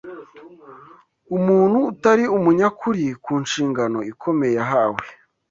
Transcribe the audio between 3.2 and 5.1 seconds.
ku nshingano ikomeye yahawe